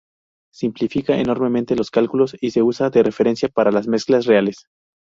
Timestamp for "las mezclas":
3.71-4.25